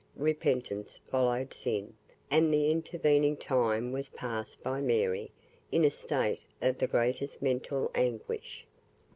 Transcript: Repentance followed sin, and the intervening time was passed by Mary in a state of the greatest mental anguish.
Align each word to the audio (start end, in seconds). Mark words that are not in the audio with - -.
Repentance 0.17 0.97
followed 1.05 1.53
sin, 1.53 1.93
and 2.31 2.51
the 2.51 2.71
intervening 2.71 3.37
time 3.37 3.91
was 3.91 4.09
passed 4.09 4.63
by 4.63 4.81
Mary 4.81 5.29
in 5.71 5.85
a 5.85 5.91
state 5.91 6.41
of 6.59 6.79
the 6.79 6.87
greatest 6.87 7.39
mental 7.39 7.91
anguish. 7.93 8.65